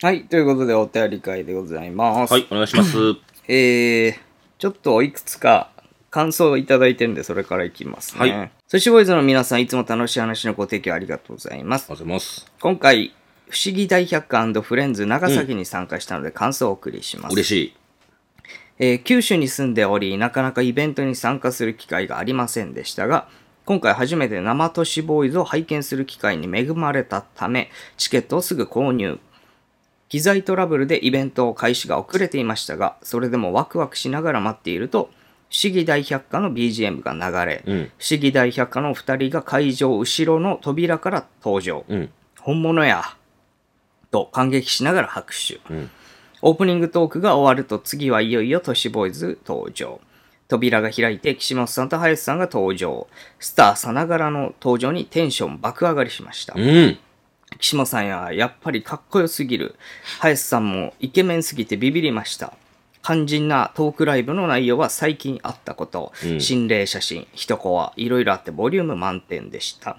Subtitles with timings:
[0.00, 2.32] はい、ということでお便り会でございます。
[2.32, 2.96] はい、お願いします。
[3.48, 4.14] えー、
[4.56, 5.72] ちょっといくつか
[6.08, 8.20] 感想をいただいてるんで、それからいきますね。
[8.20, 11.86] はい寿司ボーイズの皆さん、いつも楽しい話のご提供ありがとうございます。
[11.90, 12.46] ありがとうございます。
[12.60, 13.12] 今回、
[13.48, 17.32] 不思議大百科フレンズ長崎に参加したので感想をお送りします。
[17.32, 17.76] 嬉しい。
[18.78, 23.26] えー九州に住んでおり、なかなかイベントに参加する機会がありませんでしたが、
[23.64, 29.18] 今回初めて生都市ボーイズを拝見する機会に恵まれたため、チケットをすぐ購入。
[30.08, 35.10] 機材トラブルでイベント開始が遅れていましたが、それでもワクワクしながら待っていると、
[35.50, 41.84] 不思議大百科の BGM が流れ、うん不思議大百科の2人が会場後ろの扉から登場。
[41.88, 42.10] うん。
[42.40, 43.02] 本物や
[44.10, 45.60] と感激しながら拍手。
[45.72, 45.90] うん。
[46.40, 50.00] オープニングトークが終わると次はいよいよ都市ボーイズ登場。
[50.48, 53.06] 扉が開いて岸本さんと林さんが登場。
[53.38, 56.54] スターさながらの登場にテンション爆上がりしました。
[56.56, 56.98] うん。
[57.60, 59.76] 岸本さんややっぱりかっこよすぎる。
[60.20, 62.52] 林さんもイケメンすぎてビビりました。
[63.02, 69.96] 肝心なトークライブの内容は最近あったこと、うん心霊写真、一コア、いろいろあってボリューム満点でした。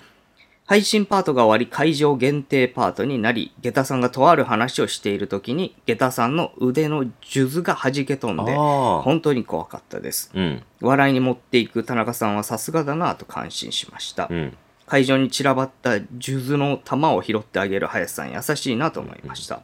[0.70, 8.54] 配信パートが終わり会場限定パートになり、下駄さんがとある話をしている時に、下駄さんの腕の数珠が弾け飛んで。
[8.54, 10.30] 本当に怖かったです。
[10.36, 10.64] うん。
[10.80, 14.28] 笑いに持っていく田中さんはさすがだなぁと感心しました。
[14.30, 14.58] うん。
[14.90, 19.62] 会場に散らばった数珠の玉を拾ってあげる林さん優しいなと思いました。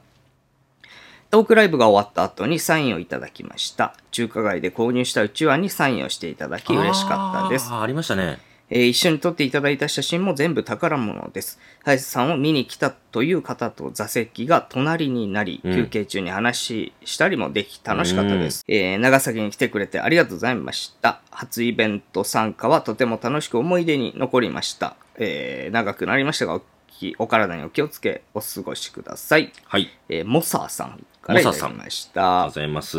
[1.32, 3.96] トークライブが終わった後にサインをいただきました。
[4.12, 7.72] 中華街で購入したうちわにサインをしていただき嬉しかったです。
[7.72, 8.38] あありましたね。
[8.70, 11.60] えー一緒に撮っていただいた写真も全部宝物です。
[11.84, 21.22] 林さんを見に来たという方と座席が隣になり、うん休憩中に話したりもでき楽しかったです、えー長崎に来てくれてありがとうございました。
[21.30, 24.96] 初イベント参加はとても楽しく思い出に残りました。
[25.18, 29.52] えー長くなりましたがおき、お体にお気をつけお過ごしください。
[29.66, 29.90] はい。
[30.10, 32.46] えーモサーさんからいただきました。
[32.46, 32.98] ありがとうございます。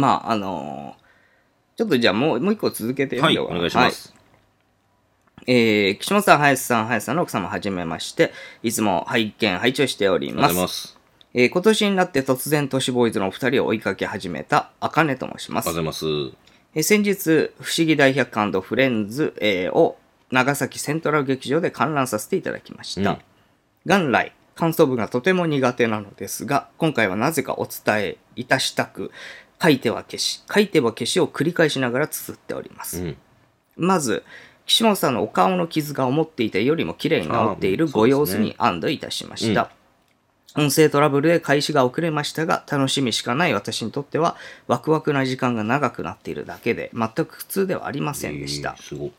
[0.00, 1.06] まあ、あのー
[1.76, 4.15] ちょっとじゃあもうもう一個続けてはい、みようかなお願いします。
[5.46, 10.54] えー、岸本さん、林さん、林さんの奥様はじめまして、いつも拝見、拝聴しております。
[10.54, 10.98] ます。
[11.34, 16.06] えー今年になって突然都市ボーイズのお二人を追いかけ始めた、あかねと申しますます。
[16.74, 19.98] えー先日、不思議大百科フレンズ、えーを
[20.30, 23.10] 長崎セントラル劇場で観覧させていただきました。
[23.10, 23.18] うん
[23.86, 29.12] 元来、感想文がとても苦手なのですが、今回はなぜかお伝えいたしたく、
[29.62, 33.00] 書いては消し、書いては消しを繰り返しながら綴っております。
[33.00, 33.16] うん。
[33.76, 34.24] まず、
[34.66, 39.70] 岸本さんのお顔の傷が思っていたよりも綺麗に治っているご様子に安堵いたしました。
[40.56, 48.82] 音声トラブルで開始が遅れましたが、楽しみしかない私にとっては、ワクワクな時間が長くなっているだけで、全く苦痛ではありませんでしたえー。
[48.82, 49.12] すごい。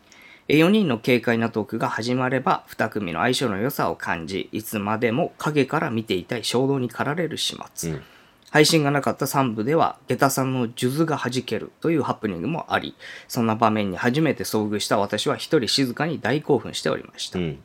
[0.50, 7.92] 4人の軽快なトークが始まれば、2組の相性の良さを感じ、いつまでも影から見ていたい衝動に駆られる始末。
[7.92, 8.04] うん。
[8.50, 12.96] 配信がなかった3部では、下駄さんの数珠が弾けるというハプニングもあり、
[13.28, 17.40] そんな場面に初めて遭遇した私は一人静かに大興奮しておりました。
[17.40, 17.60] うん。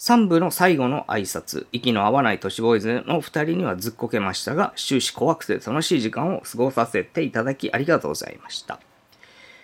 [0.00, 8.80] 3部の最後の挨拶、息の合わない都市ボーイズの2人にはずっこけましたが、終始怖くて楽しい時間を過ごさせていただきありがとうございました。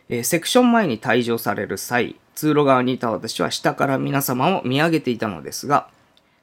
[0.08, 5.88] えーセクション前に退場される際、通路側にいた私は下から皆様を見上げていたのですが、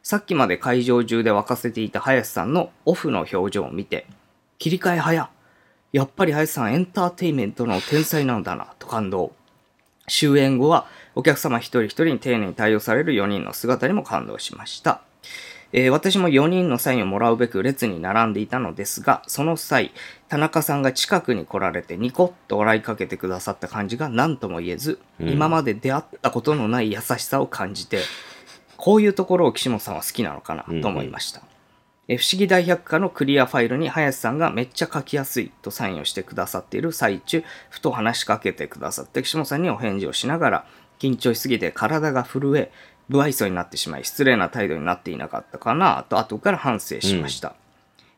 [0.07, 4.07] さっきまで会場中で沸かせていた林さんのオフの表情を見て、
[4.57, 5.29] 切り替え早
[5.91, 9.33] やっぱり林さんエンターテインメントの天才なんだな、と感動。
[10.07, 15.01] 終演後はお客様一人一人に丁寧に対応される4人の姿にも感動しました。
[15.73, 19.91] えー私も4人のサインをもらうべく列に並んでいたのですが、その際、
[20.29, 28.03] 田中さんが近くに来られてニコッと笑いかけてくださった感じが何とも言えず、うん今まで出会ったことのない優しさを感じて、
[28.87, 31.41] こういうところを岸本さんは好きなのかなと思いました。
[32.07, 40.65] えー不思議大百科のクリアファイルに林さんがめっちゃ書きやすいとサインをしてくださっている最中、ふと話しかけてくださって岸本さんにお返事をしながら、
[40.99, 42.71] 緊張しすぎて体が震え、
[43.11, 47.55] 不愛想になってしまい、失礼な態度になっていなかったかなと後から反省しました。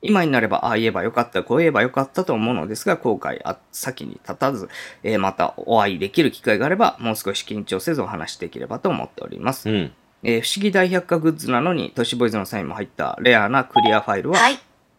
[0.03, 4.69] 今になれば、ああ言えばよかった、こう言えばよかったと思うのですが、後悔あ先に立たず、
[5.01, 9.67] えーまたお会いできる機会があれば、もう少し緊張せずお話しできればと思っております。
[9.67, 9.91] うん。
[10.23, 14.55] えー不思議大百科グッズなのに、都市ボーイズのサインも入ったレアなクリアファイルは、はい。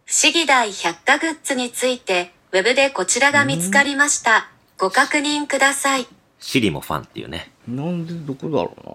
[0.06, 4.48] 不思議大百科グッズについて、ウェブでこちらが見つかりました。
[4.78, 6.06] ご確認ください。
[6.38, 7.52] シリもファンっていうね。
[7.68, 8.94] なんでどこだろうな。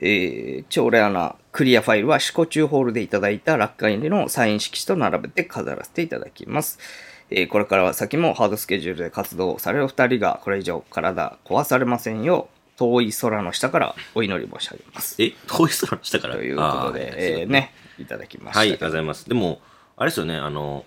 [0.00, 6.78] えー、超レアなクリアファイルは、四股中ホールでいただいた落下入りのサイン色紙と並べて飾らせていただきます。
[7.30, 15.22] えーこれからは先もハードスケジュールで活動される二人が、これ以上体壊されませんよう、遠い空の下からお祈り申し上げます。
[15.22, 16.36] え、遠い空の下から？
[16.36, 18.60] ということで、えーね、いただきました。
[18.60, 19.28] はい、ありがとうございます。
[19.28, 19.60] でも、
[19.98, 20.86] あれですよね、あの、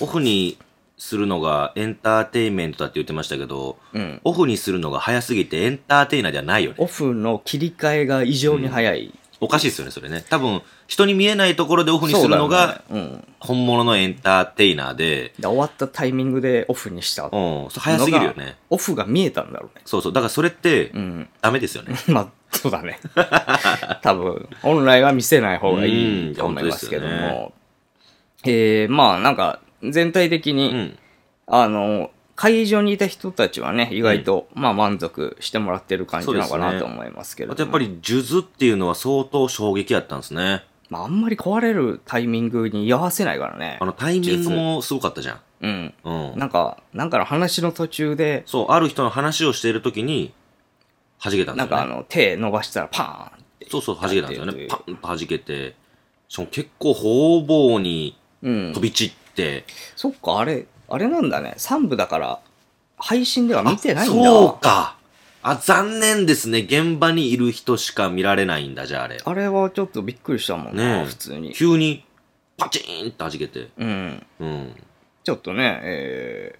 [0.00, 0.56] オフに
[0.96, 4.20] するのがエンターテインメントだって言ってましたけど、うん。
[4.24, 6.76] オフにするのが早すぎてエンターテイナーではないよね。
[6.78, 9.12] オフの切り替えが異常に早い。
[9.40, 10.24] おかしいですよね、それね。
[10.28, 12.82] 多分、人に見えないところでオフにするのが。
[13.38, 17.24] 本物のエンターテイナーで、で終わったタイミングでオフにした。
[17.24, 18.56] うん、早すぎるよね。
[18.68, 19.82] オフが見えたんだろうね。
[19.84, 20.12] そうそう。
[20.12, 21.28] だからそれってう、ん。
[21.40, 21.94] ダメですよね。
[22.08, 22.98] まあ、そうだね。
[24.02, 27.52] 多分、本来は見せない方がいいと思いますけども。
[28.44, 30.98] えー、まあ、なんか、全体的に、うん。
[31.46, 37.54] あの、会場にいた人たちはね、意外と、まあ満足してもらってる感じなのかなと思いますけれども。
[37.54, 40.62] あとやっぱり、数珠っていうのは相当衝撃やったんですね。
[40.88, 43.84] まああんまり壊れるタイミングに居合わせないからねあ。
[43.84, 45.40] の、タイミングもすごかったじゃん。
[45.62, 45.94] うん。
[46.04, 46.38] うん。
[46.38, 50.32] なんか、なんかの話の途中で、そう、ある人の話をしているときに、
[51.20, 51.64] 弾けたんですよね。
[51.64, 53.68] なんかあの、手伸ばしたらパーンって。
[53.68, 54.68] そうそう、弾けたんですよね。
[54.68, 55.74] パンと弾けて、
[56.28, 58.80] しかも結構方々にうん飛。
[58.80, 59.64] び散って、
[59.96, 61.54] そっか、あれ、あれなんだね。
[61.58, 62.40] 3部だから、
[62.96, 64.24] 配信では見てないんだ。
[64.24, 64.96] そうか。
[65.42, 66.60] あ、残念ですね。
[66.60, 69.18] 現場にいる人しか見られないんだ、じゃああれ。
[69.24, 71.52] あれはちょっとびっくりしたもんな、ねえ普通に。
[71.52, 72.04] 急に、
[72.56, 73.68] パチーンって弾けて。
[73.78, 74.26] うん。
[74.40, 74.74] うん。
[75.22, 76.58] ちょっとね、え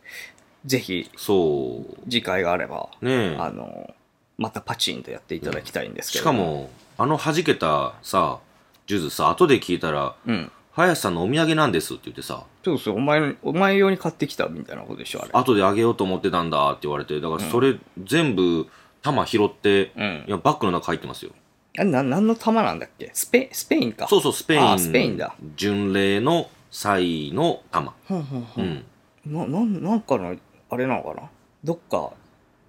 [0.67, 2.11] ー、ぜひ、そう。
[2.11, 3.95] 次回があれば、ねあの、
[4.37, 6.25] またパチンとやっていただきたいんですけしど。
[6.25, 8.39] かも、あの弾けたさ、
[8.87, 10.53] ジューズさ、後で聞いたら、うん。
[10.79, 15.31] 林さんのお土産なんですって言ってさ、そうそう、お前、お前用に買ってきたみたいなことでしょ、あれ。
[15.33, 18.69] 後であげようと思ってたんだって言われて、だからそれ全部、
[19.03, 21.33] 玉拾って、うんいや、バッグの中入ってますよ。
[21.79, 23.11] あれ、な、何の玉なんだっけ？
[23.13, 24.07] スペ、スペインか。
[24.09, 24.79] そうそう、スペイン。
[24.79, 25.35] スペインだ。
[25.57, 27.95] 巡礼の際の玉。
[28.07, 28.63] ほんほんほ。
[28.63, 28.85] うんん。
[29.27, 30.37] な、なん、なんかの、
[30.71, 31.29] あれなのかな？
[31.65, 32.11] どっか、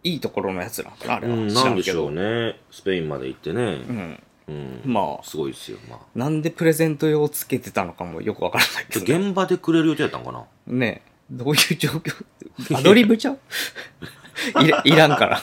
[0.04, 1.34] いいところのやつなのかなあれは。
[1.36, 2.08] うん、知なんでしょ。
[2.08, 2.60] うね。
[2.72, 3.62] スペインまで行ってね。
[3.62, 4.24] うん。
[4.50, 4.92] うん。
[4.94, 6.00] まあ、すごいですよ、まあ。
[6.16, 9.28] なんでプレゼント用をつけてたのかもよくわからないけど、ね。
[9.28, 10.46] 現場でくれる予定だったのかな？
[10.68, 12.76] ねえどういう状況？
[12.76, 13.40] アドリブちゃう？
[14.86, 15.42] いらんから。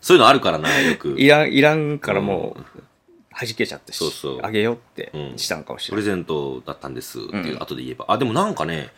[0.00, 1.14] そういうのあるからな、よく。
[1.18, 2.64] いらん、いらんからもう、
[3.36, 6.04] 弾けちゃったし、そうそうあげようってうんしたんかもしれない。
[6.04, 8.06] プレゼントだったんですっていううん後で言えば。
[8.08, 8.90] あ、でもなんかね、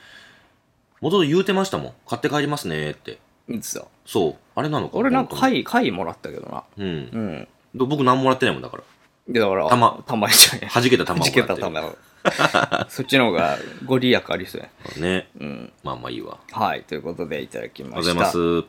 [1.00, 1.92] 元々言うてましたもん。
[2.06, 3.18] 買って帰りますねって。
[4.04, 4.34] そう。
[4.54, 6.64] あれなのか俺なんか本貝、貝もらったけどな。
[6.76, 6.88] うんう。
[7.18, 7.48] ん。
[7.76, 8.82] で僕何もらってないもんだから。
[9.28, 10.68] で、だから、玉玉じゃんや。
[10.72, 11.68] 弾けた玉を弾けもらってる。
[11.72, 11.96] た玉を。
[12.90, 14.68] そっちの方がご利益ありそうや。
[15.00, 15.28] ね。
[15.40, 15.72] うん。
[15.84, 16.38] まあまあいいわ。
[16.52, 16.82] はい。
[16.82, 18.14] ということでいただきありました。
[18.14, 18.68] がとうございます。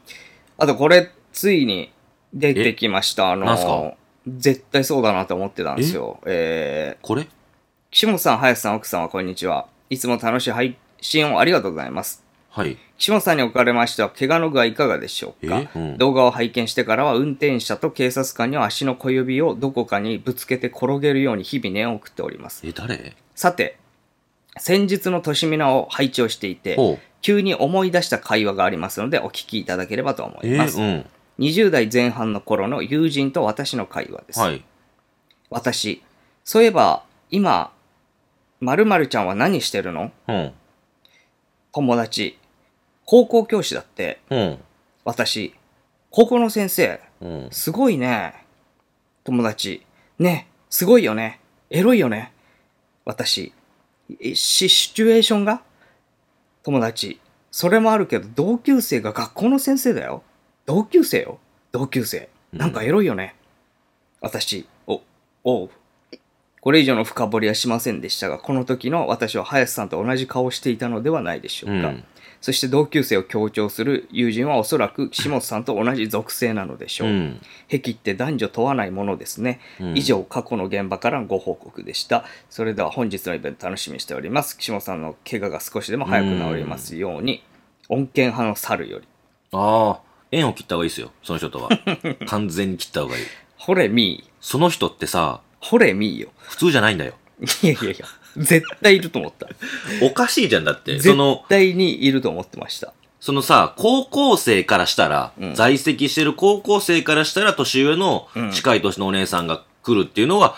[0.59, 1.92] あとこれ、ついに
[2.33, 3.31] 出てきました。
[3.31, 3.69] あなんすか？
[3.69, 6.19] の、絶対そうだなと思ってたんですよ。
[6.25, 7.27] えー、これ？
[7.92, 9.68] 岸本さん、林さん、奥さんはこんにちは。
[9.89, 12.24] いつも楽しい配信をありがとうございます。
[12.50, 12.78] はい。
[12.98, 22.66] 岸本さんにおかれましては、怪我の具合いかがでしょうか、えうん動画を拝見してからは、運転者と警察官には足の小指をどこかにぶつけて転げるように日々念を送っております。
[22.66, 23.16] え、誰？
[23.36, 23.78] さて、
[24.58, 27.00] 先日の年見を拝聴していて。
[27.20, 30.80] 急に思い出した会話がありますので、お聞きいただければと思いえます。
[30.80, 31.06] うん。
[31.40, 34.40] 20代前半の頃の友人と私の会話です。
[34.40, 34.64] はい。
[35.50, 36.04] 私、
[36.46, 37.72] そういえば、今、
[38.62, 40.12] 〇〇ちゃんは何してるの？
[40.28, 40.54] うん。
[41.77, 42.39] 友達、
[43.06, 44.57] 高校教師だって、うん。
[45.06, 45.53] 私、
[46.09, 47.50] 高校の先生、うん。
[47.51, 48.33] すごいね。
[49.24, 49.86] 友達、
[50.17, 51.39] ね、すごいよね。
[51.69, 52.34] エロいよね。
[53.05, 53.53] 私、
[54.34, 55.62] シチュエーションが？
[56.63, 57.19] 友達、
[57.51, 60.24] それもあるけど、同級生が学校の先生だよ。
[60.65, 61.38] 同級生よ。
[61.72, 62.27] 同級生。
[62.51, 63.36] なんかエロいよね。
[64.19, 65.03] 私、お、
[65.43, 65.69] おう。
[66.67, 71.88] これ以上の深掘りはしませんでしたが、この時の私は林さんと同じ顔をしていたのではないでしょうか。
[71.88, 72.03] うん
[72.41, 77.07] そして同級生を強調する友人はおそらく岸本さんと同じ属性なのでしょう。
[77.07, 77.41] うん。
[77.67, 79.62] 癖って男女問わないものですね。
[79.79, 82.25] うん以上、過去の現場からのご報告でした。
[82.50, 84.57] それでは本日のイベント楽しみにしております。
[84.57, 87.43] 岸本さんの怪我が少しでも早く治りますように、
[87.88, 89.07] 恩恵派の猿より。
[89.53, 91.12] ああ、縁を切った方がいいですよ。
[91.24, 91.69] その人とは。
[92.27, 93.24] 完全に切った方がいい。
[93.55, 94.29] ほれみー。
[94.41, 96.29] その人ってさ、ほれみーよ。
[96.39, 97.13] 普通じゃないんだよ。
[97.62, 98.05] いやいやいや、
[98.38, 99.47] 絶対いると思った。
[100.01, 100.97] おかしいじゃんだって。
[100.97, 102.93] そ絶の、対にいると思ってました。
[103.19, 110.55] そのさ、高校生からしたら、うん在籍してる高校生からしたら年上のうん近い年のお姉さんが来るっていうのは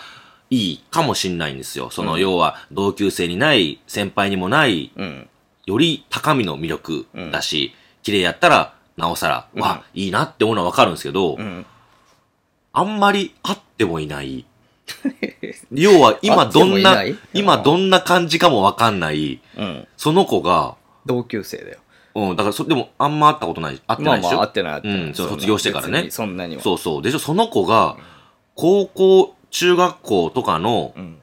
[0.50, 1.90] いいかもしんないんですよ。
[1.90, 5.28] その、うん要は同級生にない、先輩にもない、うん。
[5.66, 11.66] より高みの魅力だし、綺麗やったら、なおさら、うんわ、いいなって思うのはわかるんですけど、うん。
[12.72, 14.44] あんまり会ってもいない。
[15.72, 19.88] 要は今どんな今どんな感じかもわかんない、うん。
[19.96, 21.78] その子が、同級生だよ。
[22.14, 24.96] うん、だからそ、でもあんま会ったことない、会ってまあまあ、ないでしょ、会ってない、会ってない。
[24.98, 26.62] うん卒業してからねそんなには。
[26.62, 27.02] そうそう。
[27.02, 27.96] でしょ、その子が、
[28.54, 31.16] 高校、中学校とかのうん。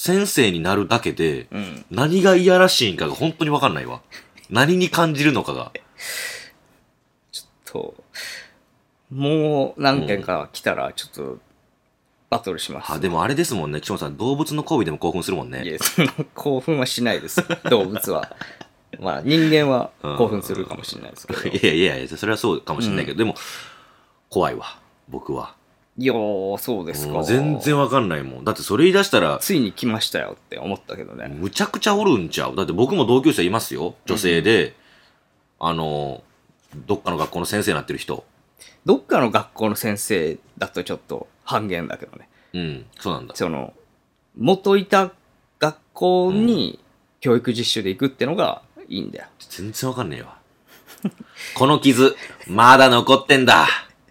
[0.00, 1.84] 先生になるだけで、うん。
[1.90, 4.00] 何がいやらしいんかが本当にわかんないわ。
[4.48, 5.72] 何に感じるのかが。
[7.64, 7.94] と、
[9.10, 11.38] もう何件か来たら、ちょっと、
[12.30, 12.92] バトルします。
[12.92, 13.80] あ、でもあれですもんね。
[13.80, 15.64] 岸本さん、動物の交尾でも興奮するもんね。
[15.64, 17.42] いや、そんな興奮はしないです。
[17.70, 18.36] 動物は。
[19.00, 21.40] まあ、人間は興奮するかもしれないですけど。
[21.48, 23.34] いやいやいや、それはそうかもしれないけど、でも、
[24.28, 24.78] 怖いわ。
[25.08, 25.54] 僕は。
[25.96, 27.18] いやー、そうですか。
[27.18, 28.44] うん全然わかんないもん。
[28.44, 31.28] だってそれ言い出したら、ついに来ましたよって思ったけどね。
[31.28, 33.94] むちゃくちゃおるんちゃうだって僕も同級生いますよ。
[34.06, 34.74] 女性で、
[35.58, 36.22] あの、
[36.86, 38.24] どっかの学校の先生になってる人。
[38.84, 42.28] どっかの学校の先生だとちょっと半減だけどね。
[42.52, 43.34] うん、そうなんだ。
[43.34, 43.72] その、
[44.36, 45.12] 元いた
[45.58, 46.78] 学校に
[47.20, 49.26] 教育実習で行くってのがいいんだよ。
[49.48, 50.36] 全然わかんねえわ。
[51.54, 52.14] この傷、
[52.46, 53.66] まだ残ってんだ。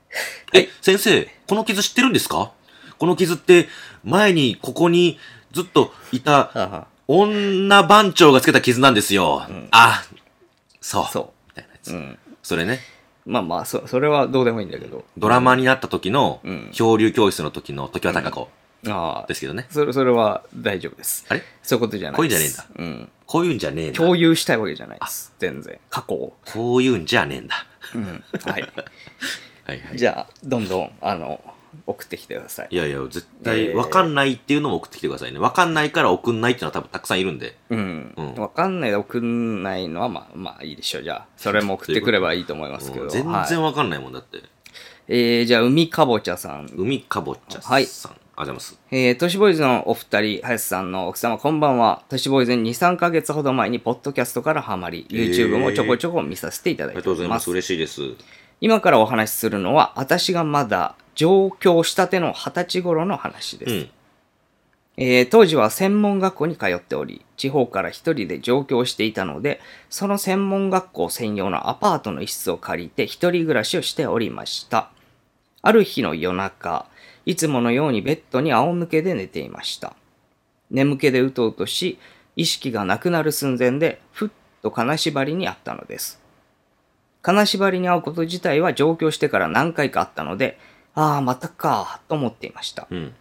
[0.53, 2.51] え、先生、この傷知ってるんですか？
[2.97, 3.69] この傷って、
[4.03, 5.19] 前にここに
[5.51, 9.45] ずっといた女番長がつけた傷なんですよ。
[9.71, 10.03] あ、
[10.81, 11.05] そう。
[11.11, 11.91] そみたいなやつ。
[11.91, 11.95] う。
[11.95, 12.19] うん。
[12.41, 12.79] それね、
[13.27, 15.03] まあまあ、そそれはどうでもいいんだけど。
[15.17, 18.49] ドラマになった時の、うん漂流教室の時の時は高子
[18.87, 19.67] ああで、すけどね。
[19.69, 21.25] それ、それは大丈夫です。
[21.27, 21.43] あれ？
[21.61, 22.65] そういうことじゃないです。
[22.65, 23.09] こういうんじゃねえんだうん。
[23.25, 23.97] こういうんじゃねえんだ。
[23.97, 25.33] 共有したいわけじゃないです。
[25.39, 25.77] 全然。
[25.89, 26.33] 過去を。
[26.45, 27.65] こういうんじゃねえんだ。
[27.93, 28.23] うん。
[28.45, 28.61] はい。
[29.65, 29.97] はいはい。
[29.97, 31.41] じゃあ、どんどん、あの、
[31.85, 32.67] 送ってきてください。
[32.71, 35.39] いやいや、絶対、えーわかんないっていうのも送ってきてくださいね。
[35.39, 37.57] わかんないから送んないっていうのは多分たくさんいるんで。
[37.69, 38.33] うんうん。
[38.35, 41.03] わかんないで送んないのは、まあ、まあいいでしょう。
[41.03, 43.05] じゃあ、それも送ってくればいいと思いますけど。
[43.05, 44.41] うん全はい然わかんないもんだって。
[45.07, 46.69] えー、じゃあ、海かぼちゃさん。
[46.75, 47.71] 海かぼちゃさん。
[47.73, 47.87] はい
[48.39, 48.79] ありがとうございます。
[48.91, 52.03] えー、都市ボーイズのお二人、林さんの奥様、こんばんは。
[52.07, 57.49] 都市ボーイズに2、3ヶ月ほど前に、ポッドキャストからハマり、YouTube もちょこちょこ見させていただいありがとうございます。。
[57.49, 58.01] 嬉しいです。
[58.59, 63.71] 今からお話しするのは、私がまだ上京したての二十歳頃の話です。
[63.71, 63.89] うん。
[64.99, 74.89] えー当時は専門学校に通っており、地方から一人で上京していたので、その専門学校専用のアパートの一室を借りて一人暮らしをしておりました。
[75.61, 76.87] ある日の夜中、
[77.27, 79.95] いつものようにベッドに仰向けで寝ていました。
[80.71, 81.99] 眠気でうとうとし、
[82.35, 84.29] 意識がなくなる寸前で、ふっ
[84.63, 86.19] と金縛りにあったのです。
[87.27, 90.57] 金縛りに遭うこと自体は上京してから何回かあったので、
[90.95, 92.87] ああ、またか、と思っていました。
[92.89, 93.13] うん。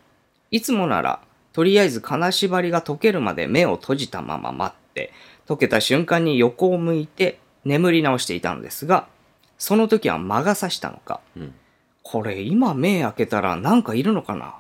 [0.52, 1.18] いつもなら、
[1.52, 5.12] とりあえず金縛りが解けるまで目を閉じたまま待って、
[5.48, 9.08] 解けた瞬間に横を向いて眠り直していたのですが、
[9.58, 11.52] その時は魔が差したのか、うん。
[12.04, 14.54] これ今目開けたらなんかいるのかな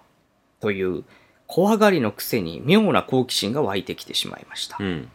[0.58, 1.04] という
[1.46, 4.82] 怖がりのくせに妙な好奇心が湧いてきてしまいましたう。
[4.82, 5.08] ん。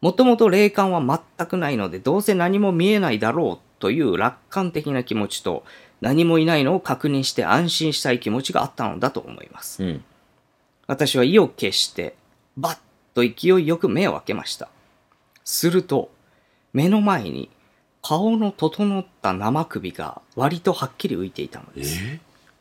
[0.00, 5.64] もともと霊感は全くないのでどうせ何も見えないだろうという楽観的な気持ちと
[6.00, 9.82] 何もいないのを確認して安心したい気持ちがあったのだと思います。
[9.84, 10.04] うん。
[10.86, 12.14] 私は意を決して、
[12.56, 12.78] バッ
[13.14, 14.68] と勢いよく目を開けました。
[15.44, 16.10] すると、
[16.72, 17.50] 目の前に
[18.02, 21.98] 顔の整った生首が割とはっきり浮いていたのえです。
[21.98, 22.18] ー、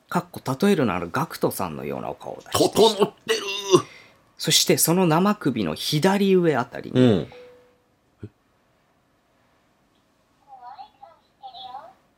[0.09, 3.41] かっこ例えるならガクトさんのようなお顔を出し整ってる？
[4.39, 7.27] そしてその生首の左上あたりに、うん。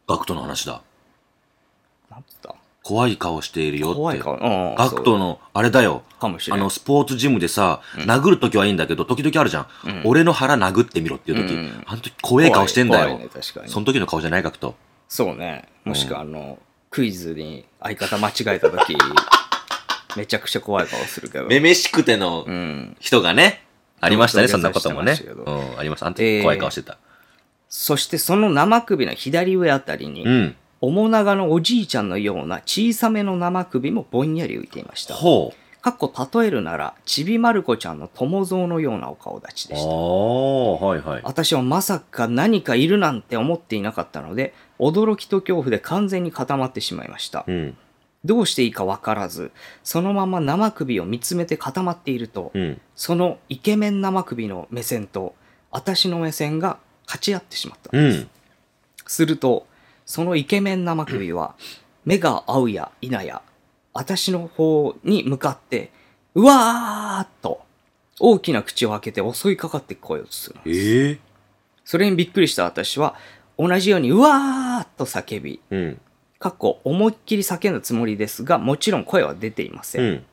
[0.07, 0.83] ガクトの話だ。
[2.11, 3.95] なんつった怖い顔しているよって。
[3.95, 4.35] 怖い顔。
[4.35, 6.03] うんガクトの、あれだよ。
[6.19, 6.61] かもしれない。
[6.61, 9.67] あの、スポーツジムでさ、殴るときはいいんだけど、時々あるじゃん。
[9.85, 13.05] うん俺の腹殴ってみろっていうとき、うんあの時怖い顔してんだよ。
[13.07, 13.69] 怖いね、確かに。
[13.71, 14.75] その時の顔じゃないガクト。
[15.09, 15.67] そうね。
[15.85, 16.59] もしくはあの、
[16.91, 18.95] クイズに相方間違えた時
[20.17, 21.45] めちゃくちゃ怖い顔するけど。
[21.45, 22.97] めめしくてのうん。
[22.99, 23.63] 人がね、
[23.99, 25.15] ありましたね、そんなこともね。
[25.15, 26.07] してましたけどうん、ありました。
[26.07, 26.97] あのえー時怖い顔してた。
[27.69, 30.55] そしてその生首の左上あたりに、うん。
[30.81, 35.13] 面長のおじいちゃんのような小さめの生首もぼんやり浮いていました。
[35.13, 35.81] ほう。
[35.81, 39.89] かっこ例えるなら、ちびまる子ちゃんの友蔵のようなお顔立ちああでした。
[39.89, 41.21] はいはい。
[41.23, 47.45] 私はまさか何かいるなんて思っていなかったので、驚きと恐怖で完全に固まってしまいました。
[47.47, 47.77] うん。
[48.23, 49.51] どうしていいかわからず、
[49.83, 52.81] そのまま生首を見つめて固まっていると、うん。
[52.95, 55.33] そのイケメン生首の目線と、
[55.71, 57.89] 私の目線が勝ち合ってしまった。
[57.97, 58.29] うん。
[59.07, 59.65] すると、
[60.05, 61.55] そのイケメン生首は、
[62.05, 63.41] 目が合うや否や、
[63.93, 65.91] 私の方に向かって、
[66.35, 67.61] うわーっと、
[68.19, 70.79] 大きな口を開けて襲いかかってこようとするのです。
[70.79, 71.19] ええ
[71.83, 73.15] それにびっくりした私は、
[73.57, 76.01] 同じように、うわーっと叫び、うん。
[76.41, 80.01] かっこ思いっきり叫んだつもりですが、もちろん声は出ていません。
[80.01, 80.25] うん。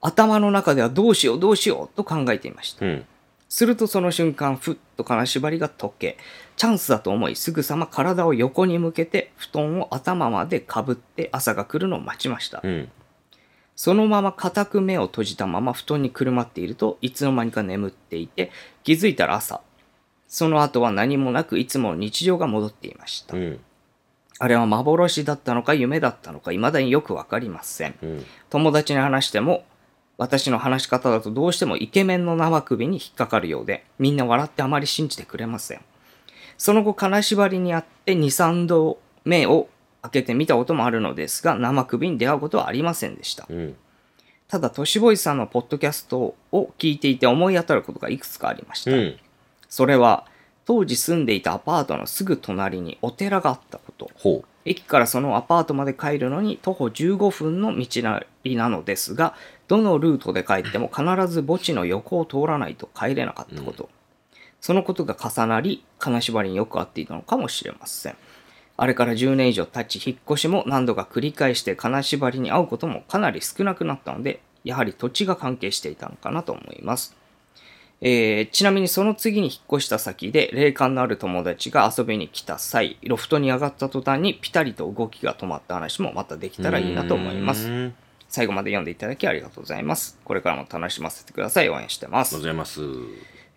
[0.00, 2.84] 頭の中ではどうしようどうしようと考えていました。
[2.84, 3.06] うん。
[3.48, 6.18] するとその瞬間、ふっと金縛りが解け、
[6.56, 12.60] チャンスだと思い、すぐさま体を横に向けて、布団を頭までかぶって朝が来るのを待ちました。
[12.64, 12.90] うん。
[13.76, 18.50] そのまま固く目を閉じたまま布団にくるまっているといつの間にか眠っていて
[18.84, 19.62] 気づいたら朝
[20.28, 23.60] その後は何もなくいつもの日常が戻っていました、うん。
[24.42, 28.24] あれは幻だったのか夢だったのか未だによくわかりませんうん。
[28.50, 29.64] 友達に話しても
[30.18, 35.80] 私の話し方だとどうしてもイケメンの生首に引っかかるようでみんな笑ってあまり信じてくれません
[36.58, 39.68] その後金縛りにあって23度目を
[40.02, 43.76] 開けてみたこともあるのですが生首に出会うことはありませんでしたうん。
[44.48, 49.16] ただ都市ボーイさんのポッドキャストを聞いていて思い当たることがいくつかありました、うん。
[49.68, 50.26] それは
[50.64, 59.34] 当時住んでいたアパートのすぐ隣にお寺があったことほ駅からそのアパートまで帰るのに徒歩15分の道なりなのですが
[59.68, 63.88] どのルートで帰っても必ず墓地の横を通らないと帰れなかったこと、
[64.60, 68.16] そのことが重なり金縛りによく合っていたのかもしれません。
[68.76, 77.14] あれから10年以上経ち引っ越しも何度か繰り返して金縛りに会うこともかなり少なくなったのでやはり土地が関係していたのかなと思います
[78.04, 86.62] えーちなみにその次に引っ越した先で霊感のある友達が遊びに来た際ロフトに上がった途端にピタリと動きが止まった話もまたできう。
[86.64, 87.92] たらいいなと思います
[88.28, 92.80] 最後まで読んでいただきありがとうございますこれからも楽しませてください応援してますうございます。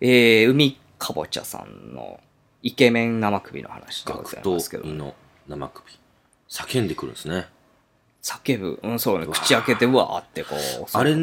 [0.00, 2.20] えー、海かぼちゃさんの
[2.62, 5.14] イケメン生首の話でございますけど胃の
[5.48, 5.98] 生首。
[6.48, 7.46] 叫んでくるんですね。
[8.22, 11.16] 叫ぶうんそうね口開けてうわーってこうあれ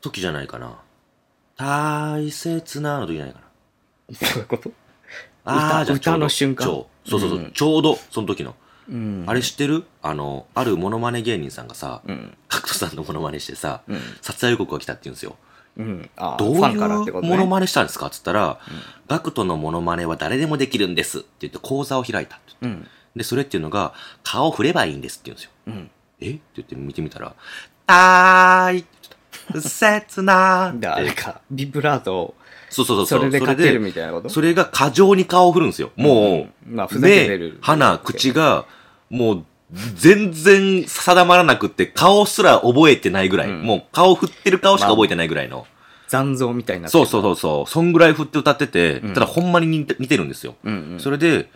[0.00, 0.78] 時じゃないかな。
[1.62, 3.46] 大切なの時じゃないかな。
[4.20, 4.70] どういうこと？
[5.44, 6.66] ああ、じゃあ歌の瞬間。
[6.66, 7.52] ちょうそうそうそう、うん。
[7.52, 8.54] ちょうどその時の。
[8.88, 9.24] うん。
[9.26, 9.84] あれ知ってる？
[10.02, 12.36] あの、あるモノマネ芸人さんがさ、うん。
[12.48, 14.00] カクトさんのモノマネしてさ、うん。
[14.20, 15.36] 撮影予告が来たって言うんですよ。
[15.76, 16.10] うん。
[16.16, 18.06] あーどういうモノマネしたんですか？
[18.08, 18.58] っつったら、
[19.08, 22.54] ガクトのモノマネは誰でもできるんですって言って講座を開いたって。
[22.62, 22.86] うん。
[23.16, 25.50] で、それっていうのが、顔振ればいいんですって言うんですよ。
[25.66, 25.90] うん
[26.20, 26.30] え？
[26.30, 27.34] って言って見てみたら、
[27.86, 29.16] たーいって言った
[29.60, 30.72] 切な。
[30.74, 32.34] であれかビブラートを
[32.70, 33.06] そうそうそう。
[33.06, 34.28] それでかけるみたいなこと？
[34.30, 35.90] それが過剰に顔を振るんですよ。
[35.96, 38.64] もう、まあふざけてる目、鼻、口が、
[39.10, 39.44] もう、
[39.94, 43.50] 全然定まらなくって、顔すら覚えてないぐらい。
[43.50, 45.66] うんもう顔振ってる顔しか覚えてないぐらいの。
[46.08, 47.70] 残像みたいになそうそうそうそう。
[47.70, 50.56] そんぐらい振って歌ってて、うんただほんまに似てるんですよ。
[50.64, 51.50] うんうんそれで、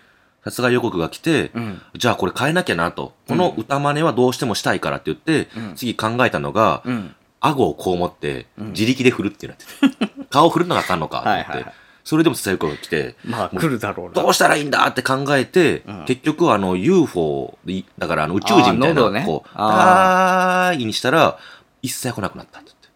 [0.44, 3.14] 殺害予告が来て、うんじゃあこれ変えなきゃなと。
[3.26, 7.15] この歌真似はどうしてもしたいからって言って、うん次考えたのが、うん
[7.46, 8.68] 顎をこう持って、うん。
[8.68, 10.12] 自力で振るってなってて。
[10.30, 11.52] 顔振るのがあかんのかと思って。
[11.52, 11.72] はい
[12.06, 14.12] それでも殺害予告が来て、まあ来るだろうな。
[14.12, 16.04] どうしたらいいんだって考えて、うん。
[16.04, 21.36] 結局あの UFO で、だからあの宇宙人みたいな、こう、ああーいにしたら、
[21.82, 22.70] 一切来なくなったって。
[22.70, 22.88] 言って。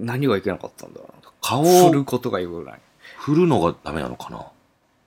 [0.00, 1.00] 何がいけなかったんだ
[1.40, 2.80] 顔を振ることがよくない。
[3.16, 4.44] 振るのがダメなのかな。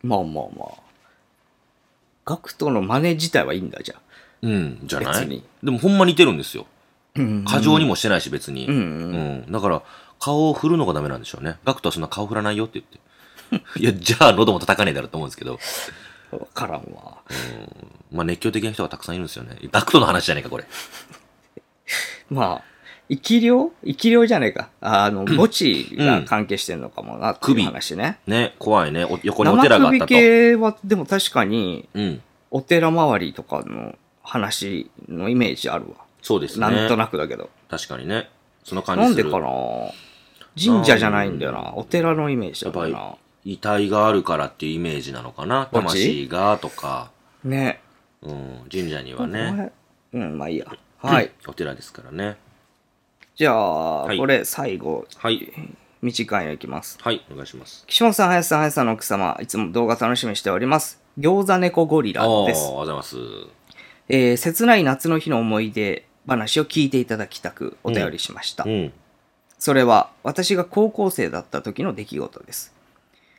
[0.01, 0.69] まあまあまあ。
[2.25, 4.01] ガクトの真似自体はいいんだじゃあ。
[4.41, 5.13] うん、じゃない？
[5.21, 5.43] 別に。
[5.61, 6.65] でもほんま似てるんですよ。
[7.15, 8.67] うん過剰にもしてないし別に。
[8.67, 9.83] うんうんうんだから、
[10.19, 11.57] 顔を振るのがダメなんでしょうね。
[11.65, 13.79] ガクトはそんな顔振らないよって言って。
[13.79, 15.59] いや、じゃあ喉も叩かねえだろうと思うんですけど。
[16.31, 17.17] 分からんわ
[18.11, 19.57] まあ熱狂的な人がたくさんいるんですよね。
[19.71, 20.65] ガクトの話じゃねえか、これ。
[22.29, 22.75] まあ
[23.07, 23.71] 生き量？
[23.85, 29.05] 生き量じゃねえかあの墓地が関係してんのかもなっていう首話ねね、怖いね。
[29.05, 30.05] お横にお生寺があったと。
[30.07, 32.21] 首系はでも確かにうん。
[32.51, 36.67] お寺周りとかの話のイメージあるわそうですね。
[36.67, 38.31] なんとなくだけど確かにね。
[38.63, 39.29] その感じする。
[39.29, 40.73] なんでかな？
[40.73, 41.73] 神社じゃないんだよな。
[41.75, 43.15] お寺のイメージだからやっな。
[43.43, 45.69] 遺体があるからっていうイメージなのかな？
[45.71, 47.11] 魂がとか。
[47.43, 47.79] ね。
[48.23, 48.65] うん。
[48.71, 49.71] 神社にはね。
[50.13, 50.65] うん、まあいいや。
[50.97, 51.31] はい。
[51.47, 52.37] お寺ですからね。
[53.35, 55.53] じゃあ、はいこれ最後、はい。
[56.01, 56.97] 短いのいきます。
[57.01, 57.83] はい、お願いします。
[57.85, 61.03] 岸本さん、林さん、林さんの奥様、いつも動画楽しみにしております。
[61.19, 62.75] 餃子猫ゴリラですがとう。
[62.77, 63.17] ございます。
[64.07, 68.63] えー切ない夏の日の思い出話を聞いていただきたくお便りしました。
[68.63, 68.93] うん。
[69.57, 72.73] それは私が高校生だった時の出来事です。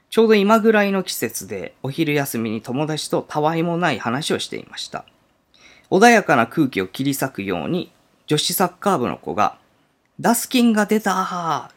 [0.08, 5.04] ちょうど今ぐらいの季節でお昼休みに友達とたわいもない話をしていました。
[5.90, 7.92] 穏やかな空気を切り裂くように
[8.26, 9.58] 女子サッカー部の子が
[10.18, 11.70] ダスキンが出たー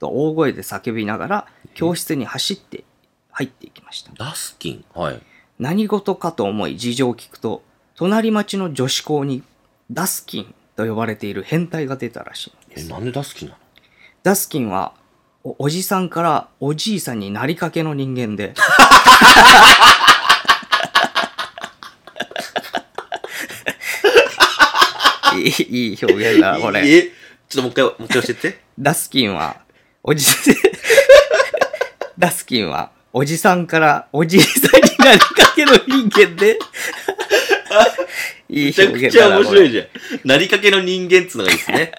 [0.00, 2.84] と大声で叫びながら教室に走って
[3.30, 4.12] 入っていきました。
[4.12, 4.84] ダスキン？
[4.94, 5.20] はい。
[5.58, 7.62] 何事かと思い事情を聞くと
[7.94, 9.42] 隣町の女子校に
[9.90, 12.90] ダスキンと呼ばれている変態が出たらしいんでえ、す。
[12.90, 13.60] なんでダスキンなの？
[14.22, 14.92] ダスキンは
[15.44, 18.54] おおじさんからおじいさんになりかけの人間で
[25.36, 25.52] いい
[25.90, 27.02] いい表現だこれえ、
[27.48, 28.60] ちょっともう一回、もう一回教えて。
[28.78, 29.56] ダスキンは
[30.02, 30.24] おじ
[32.18, 36.58] ダスキンはおじさんからおじいさんになりかけの人間で
[38.48, 39.86] いいめちゃ表くちゃ現だなこれ面白いじゃん。
[40.24, 41.92] なりかけの人間っつうのがいいですね。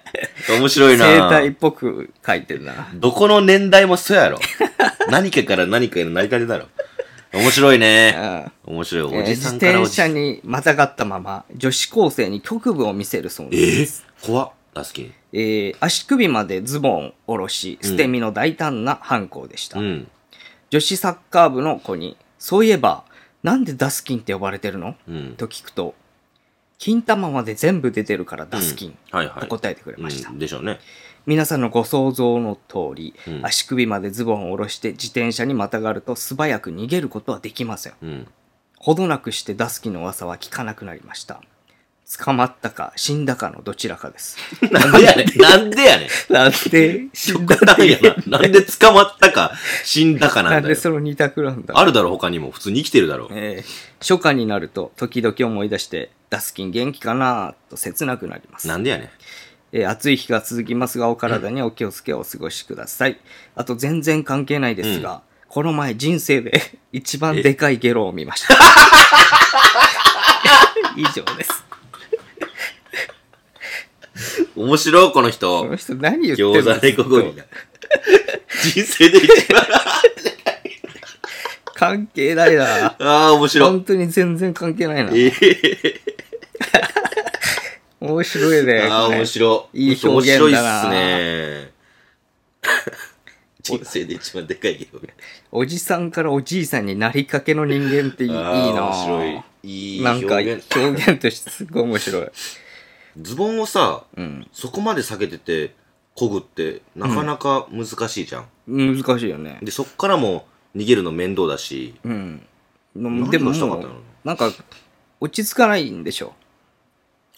[0.50, 2.90] 面白いな生態っぽく書いてるな。
[2.94, 4.40] どこの年代もそうやろ。
[5.10, 6.68] 何かから何かへの成り立てだろ。
[7.34, 8.46] 面白いね。
[8.66, 9.04] 面白い。
[9.04, 14.52] おえーじ自転さんからおじ車にまたがったまま、女子高生に局部を見せるそうえーです。、怖っ。
[14.74, 15.14] ダスキン。
[15.34, 19.80] えー足首までズボンを下ろし、捨て身の大胆な犯行でした。
[19.80, 20.08] うん。
[20.70, 23.04] 女子サッカー部の子に、そういえば、
[23.48, 25.36] なんでダスキンって呼ばれてるの、うん。
[25.38, 25.96] と聞くと、
[26.78, 29.40] 金玉まで全部出てるからダスキン、はいはい。
[29.40, 30.32] と答えてくれました。
[30.32, 30.80] うんでしょうね。
[31.26, 37.94] 皆さんのご想像の通り、うん足首までズボンを下ろして自転車にまたがると素早く逃げることはできません。
[38.04, 38.28] うん。
[38.80, 41.42] ほどなくしてダスキの噂は聞かなくなりました。
[42.24, 44.38] 捕まったか死んだかのどちらかです。
[44.72, 45.42] なんでやねん。
[45.42, 46.34] なんでやねん。
[46.34, 48.40] なんで死んだっなんやてな。
[48.40, 49.52] なんで捕まったか、
[49.84, 50.62] 死んだかなだよ。
[50.62, 52.52] なんんでその二択なんだあるだろ、他にも。
[52.52, 53.28] 普通に生きてるだろ。
[53.32, 59.10] えー初夏になると時々思い出してダスキン元気かなと切なくなりますなんでやねん。
[59.74, 63.20] えー暑い日が続きますがお体にお気をつけお過ごしください、
[63.56, 66.62] あと全然関係ないですが、この前人生で
[66.94, 68.56] 一番でかいゲロを見ました
[70.96, 71.64] 以上です
[74.56, 75.76] 面白い、このこ人の。
[75.76, 77.46] 人何言ってるん餃子猫ゴリラ。
[78.64, 79.66] 人生で一番。
[81.76, 82.96] 関係ないなあ
[83.28, 83.70] あ、面白い。
[83.70, 86.02] 本当に全然関係ないなええ
[88.00, 89.92] 面白いねああ、面白い。
[89.92, 91.72] いい表現だな面白いっすね。
[93.62, 95.08] 人生で一番でかいゲーム。
[95.52, 99.44] おじさんからおじいさんになりかけの人間っていいいいあなー面白い。
[99.64, 100.36] いいなんか。
[100.36, 102.28] 表現としてすごい面白い。
[103.22, 104.48] ズボンをさ、うん。
[104.54, 105.74] そこまで下げてて、
[106.16, 108.48] こぐって、なかなか難しいじゃん。
[108.68, 109.60] 難しいよね。
[109.62, 112.46] で、そっからも逃げるの面倒だし、うん。
[112.96, 113.94] 何でもがしたかったの？
[114.24, 114.52] なんか、
[115.20, 116.34] 落ち着かないんでしょ。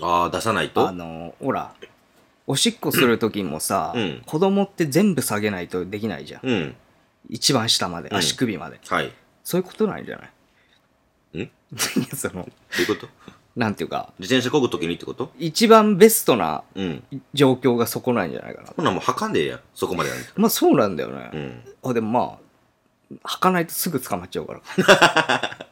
[0.02, 0.88] ああ、出さないと？
[0.88, 1.74] あの、ほら、
[2.48, 6.42] おしっこする時もさ、うん子供って全部下げないとできないじゃん。
[6.44, 6.76] うん。
[7.30, 8.80] 一番下まで、うん足首まで。
[8.88, 9.12] はい。
[9.44, 10.26] そういうことなんじゃな
[11.34, 11.38] い？
[11.40, 11.42] ん？
[11.44, 11.50] い
[12.10, 12.40] やその、ど
[12.80, 13.08] ういうこと？
[13.56, 15.32] なんていうか、自転車こぐときにってこと？
[15.38, 17.04] 一番ベストなうん。
[17.34, 18.68] 状況がそこなんじゃないかな。
[18.76, 19.60] ほなもう履かんでええやん。
[19.74, 20.26] そこまでやんと。
[20.36, 21.30] まあそうなんだよね。
[21.34, 21.62] うん。
[21.90, 22.38] あでもま
[23.24, 24.62] あ、履かないとすぐ捕まっちゃうから。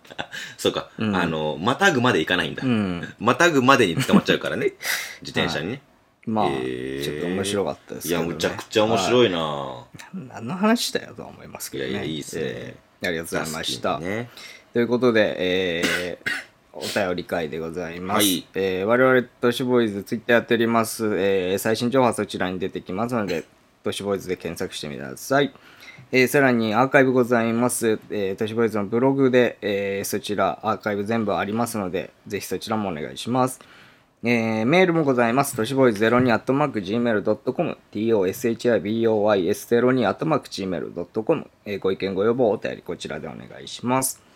[0.58, 0.90] そうか。
[0.98, 2.64] うんあの、またぐまで行かないんだ。
[2.66, 3.14] うん。
[3.20, 4.74] またぐまでに捕まっちゃうからね。
[5.22, 5.82] 自転車にね。
[6.26, 11.90] まあ、ちょっと面白かったですいや、けどねむちゃくちゃ面白いな何の話だよとは思いますけどね。
[11.92, 13.98] いやいやいいっすねえーありがとうございました。
[14.00, 14.30] ね。
[14.74, 16.32] ということで、えー
[16.78, 18.18] お便り会でございます。
[18.18, 21.06] はいえー我々、都市ボーイズ、ツイッターやっております。
[21.18, 23.44] えー最新情報はそちらに出てきますので、
[23.84, 25.54] 都市ボーイズで検索してみてください。
[26.12, 28.00] えーさらにアーカイブございます。
[28.12, 33.60] えー、都市ボーイズのブログで、えーそちらアーカイブ全部ありますので、ぜひそちらもお願いします。
[34.24, 35.56] えーメールもございます。
[35.56, 44.27] 都市ボーイズ02アットマーク Gmail.com、toshiboys02 アットマーク Gmail.com、えーご意見ご要望お便りこちらでお願いします。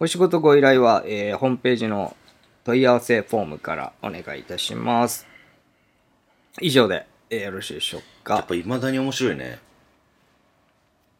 [0.00, 2.16] お仕事ご依頼は、えーホームページの
[2.64, 5.26] 問い合わせフォームからお願いいたします。
[6.60, 8.34] 以上で、えーよろしいでしょうか。
[8.36, 9.58] やっぱ未だに面白いね。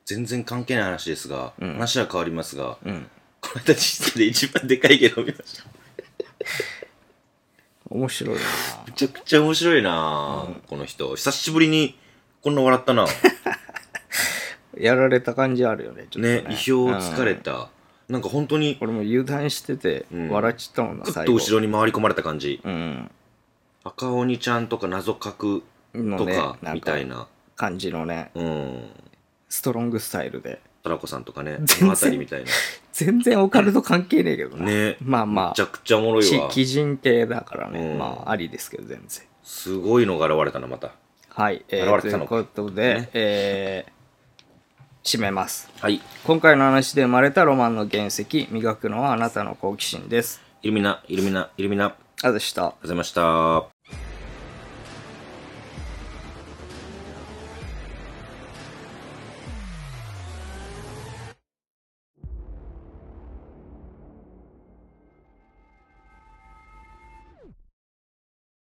[0.07, 3.07] 全然関係ない話ですが、話は変わりますが、うん。
[3.41, 5.65] この間人生で一番でかいゲームを見ました。
[7.91, 8.41] 面白いな
[8.87, 11.15] めちゃくちゃ面白いな、この人。
[11.15, 11.97] 久しぶりに
[12.43, 13.07] こんな笑ったな。
[14.77, 16.43] やられた感じあるよね、ちょっとね。
[16.43, 17.69] ね、意表をつかれた。
[18.15, 21.33] なんか本当に、俺も油断しててうん笑っちゃったもんな、ぐっ最後。
[21.33, 22.61] と後ろに回り込まれた感じ。
[22.63, 23.11] うん。
[23.83, 27.27] 赤鬼ちゃんとか謎かくのねとか、なんみたいな。
[27.57, 28.85] 感じのね、うん。
[29.49, 30.61] ストロングスタイルで。
[30.85, 32.51] トラコさんとかね、全然そのあたりみたいな。
[32.93, 34.67] 全然オカルト関係ねえけどな。
[34.67, 36.47] ねまあまめちゃくちゃおもろいわ。
[36.47, 37.81] 鬼人系だからね。
[37.81, 39.27] うんまあ、ありですけど、全然。
[39.43, 40.93] すごいのが現れたな、また。
[41.31, 41.65] はい。
[41.69, 43.93] えー、という現れてたのかことで、ねえー、
[45.05, 45.71] 締めます。
[45.81, 46.01] はい。
[46.25, 50.41] 今回の話で生まれたロマンの原石、磨くのはあなたの好奇心です。
[50.63, 51.85] イルミナ、イルミナ、イルミナ。
[51.85, 52.75] ありがとうあでした。
[52.81, 53.74] ございました。